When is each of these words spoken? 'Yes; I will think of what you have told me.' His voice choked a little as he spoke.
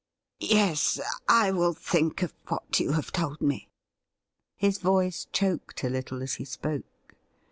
'Yes; 0.39 0.99
I 1.29 1.51
will 1.51 1.73
think 1.75 2.23
of 2.23 2.33
what 2.47 2.79
you 2.79 2.93
have 2.93 3.11
told 3.11 3.39
me.' 3.39 3.69
His 4.55 4.79
voice 4.79 5.27
choked 5.31 5.83
a 5.83 5.89
little 5.91 6.23
as 6.23 6.33
he 6.41 6.43
spoke. 6.43 7.13